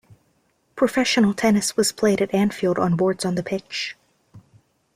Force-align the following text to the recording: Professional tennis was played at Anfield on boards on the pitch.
Professional 0.75 1.31
tennis 1.31 1.77
was 1.77 1.91
played 1.91 2.23
at 2.23 2.33
Anfield 2.33 2.79
on 2.79 2.95
boards 2.95 3.23
on 3.23 3.35
the 3.35 3.43
pitch. 3.43 3.95